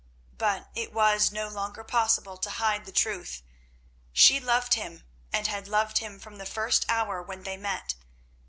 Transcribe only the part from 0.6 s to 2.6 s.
it was no longer possible to